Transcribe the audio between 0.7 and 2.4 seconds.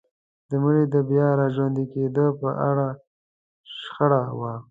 د بيا راژوندي کيدو